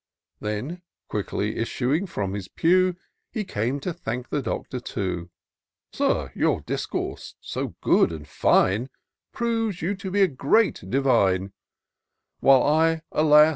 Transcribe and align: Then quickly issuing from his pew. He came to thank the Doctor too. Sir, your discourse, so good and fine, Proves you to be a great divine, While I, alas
Then 0.39 0.81
quickly 1.09 1.57
issuing 1.57 2.07
from 2.07 2.33
his 2.33 2.47
pew. 2.47 2.95
He 3.31 3.43
came 3.43 3.79
to 3.81 3.93
thank 3.93 4.29
the 4.29 4.41
Doctor 4.41 4.79
too. 4.79 5.29
Sir, 5.93 6.31
your 6.33 6.61
discourse, 6.61 7.35
so 7.39 7.75
good 7.81 8.11
and 8.11 8.27
fine, 8.27 8.89
Proves 9.31 9.83
you 9.83 9.93
to 9.97 10.09
be 10.09 10.23
a 10.23 10.27
great 10.27 10.83
divine, 10.89 11.53
While 12.39 12.63
I, 12.63 13.03
alas 13.11 13.49